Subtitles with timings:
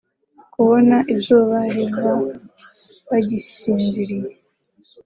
[0.53, 2.11] kubona izuba riva
[3.09, 4.29] bagisinziriye